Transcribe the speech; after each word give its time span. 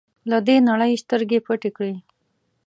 له 0.29 0.37
دې 0.47 0.55
نړۍ 0.69 0.93
سترګې 1.03 1.39
پټې 1.45 1.69
کړې. 1.77 1.95